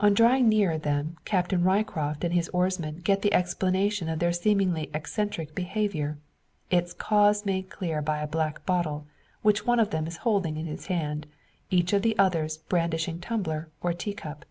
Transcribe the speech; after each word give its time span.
On 0.00 0.14
drawing 0.14 0.48
nearer 0.48 0.78
them 0.78 1.18
Captain 1.26 1.62
Ryecroft 1.62 2.24
and 2.24 2.32
his 2.32 2.48
oarsman 2.54 3.00
get 3.04 3.20
the 3.20 3.34
explanation 3.34 4.08
of 4.08 4.18
their 4.18 4.32
seemingly 4.32 4.90
eccentric 4.94 5.54
behaviour 5.54 6.16
its 6.70 6.94
cause 6.94 7.44
made 7.44 7.68
clear 7.68 8.00
by 8.00 8.22
a 8.22 8.26
black 8.26 8.64
bottle, 8.64 9.06
which 9.42 9.66
one 9.66 9.78
of 9.78 9.90
them 9.90 10.06
is 10.06 10.16
holding 10.24 10.56
in 10.56 10.64
his 10.64 10.86
hand, 10.86 11.26
each 11.68 11.92
of 11.92 12.00
the 12.00 12.18
others 12.18 12.56
brandishing 12.56 13.20
tumbler, 13.20 13.68
or 13.82 13.92
tea 13.92 14.14
cup. 14.14 14.46